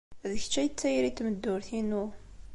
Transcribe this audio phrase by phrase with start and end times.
[0.29, 2.03] D kečč ay d tayri n tmeddurt-inu.